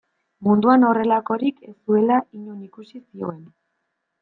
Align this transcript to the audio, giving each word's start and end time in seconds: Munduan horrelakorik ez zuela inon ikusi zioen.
Munduan 0.45 0.85
horrelakorik 0.87 1.61
ez 1.69 1.75
zuela 1.75 2.19
inon 2.41 2.65
ikusi 2.71 3.05
zioen. 3.05 3.41